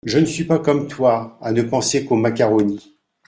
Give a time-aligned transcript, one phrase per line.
[0.03, 2.91] Je ne suis pas comme toi à ne penser qu’au macaroni!